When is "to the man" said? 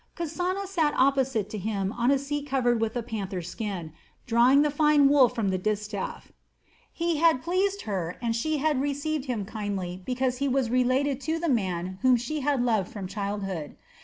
11.21-11.99